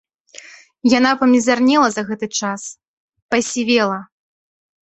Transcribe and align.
Яна 0.93 1.11
памізарнела 1.19 1.87
за 1.97 2.01
гэты 2.09 2.27
час, 2.39 2.61
пасівела. 3.35 3.99